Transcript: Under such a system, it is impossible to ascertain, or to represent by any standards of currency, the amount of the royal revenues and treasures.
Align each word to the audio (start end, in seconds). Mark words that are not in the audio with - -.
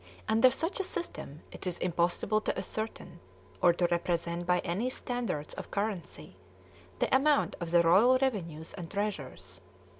Under 0.27 0.49
such 0.49 0.79
a 0.79 0.83
system, 0.83 1.43
it 1.51 1.67
is 1.67 1.77
impossible 1.77 2.41
to 2.41 2.57
ascertain, 2.57 3.19
or 3.61 3.71
to 3.71 3.85
represent 3.91 4.47
by 4.47 4.57
any 4.61 4.89
standards 4.89 5.53
of 5.53 5.69
currency, 5.69 6.37
the 6.97 7.15
amount 7.15 7.55
of 7.59 7.69
the 7.69 7.83
royal 7.83 8.17
revenues 8.17 8.73
and 8.73 8.89
treasures. 8.89 9.61